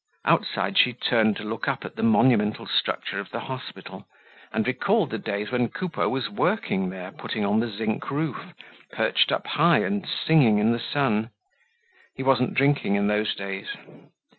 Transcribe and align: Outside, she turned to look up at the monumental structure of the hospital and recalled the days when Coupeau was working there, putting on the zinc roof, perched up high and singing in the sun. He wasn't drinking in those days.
Outside, 0.25 0.79
she 0.79 0.93
turned 0.93 1.37
to 1.37 1.43
look 1.43 1.67
up 1.67 1.85
at 1.85 1.95
the 1.95 2.01
monumental 2.01 2.65
structure 2.65 3.19
of 3.19 3.29
the 3.29 3.41
hospital 3.41 4.07
and 4.51 4.65
recalled 4.65 5.11
the 5.11 5.19
days 5.19 5.51
when 5.51 5.67
Coupeau 5.69 6.09
was 6.09 6.27
working 6.27 6.89
there, 6.89 7.11
putting 7.11 7.45
on 7.45 7.59
the 7.59 7.69
zinc 7.69 8.09
roof, 8.09 8.47
perched 8.91 9.31
up 9.31 9.45
high 9.45 9.83
and 9.83 10.07
singing 10.09 10.57
in 10.57 10.71
the 10.71 10.79
sun. 10.79 11.29
He 12.15 12.23
wasn't 12.23 12.55
drinking 12.55 12.95
in 12.95 13.05
those 13.05 13.35
days. 13.35 13.67